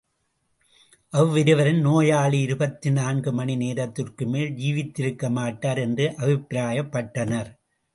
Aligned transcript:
அவ்விருவரும் 1.13 1.81
நோயாளி 1.81 2.39
இருபத்து 2.41 2.91
நான்கு 2.91 3.33
மணி 3.33 3.55
நேரத்திற்குமேல் 3.55 4.53
ஜீவித்திருக்கமாட்டார் 4.57 5.79
என்று 5.79 6.07
அபிப்பிராயப்பட்டனர். 6.17 7.51